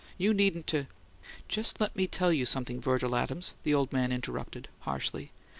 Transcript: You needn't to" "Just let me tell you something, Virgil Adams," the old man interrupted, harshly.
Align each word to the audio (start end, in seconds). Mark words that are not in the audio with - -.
You 0.17 0.33
needn't 0.33 0.65
to" 0.69 0.87
"Just 1.47 1.79
let 1.79 1.95
me 1.95 2.07
tell 2.07 2.33
you 2.33 2.43
something, 2.43 2.81
Virgil 2.81 3.15
Adams," 3.15 3.53
the 3.61 3.75
old 3.75 3.93
man 3.93 4.11
interrupted, 4.11 4.67
harshly. 4.79 5.29